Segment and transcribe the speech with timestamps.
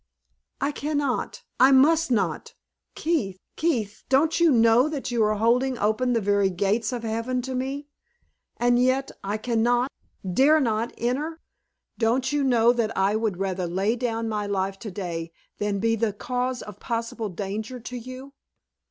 [0.59, 2.55] "I can not, I must not!
[2.95, 7.43] Keith, Keith, don't you know that you are holding open the very gates of Heaven
[7.43, 7.87] to me,
[8.57, 9.91] and yet I can not,
[10.27, 11.39] dare not, enter?
[11.99, 16.13] Don't you know that I would rather lay down my life today than be the
[16.13, 18.33] cause of possible danger to you?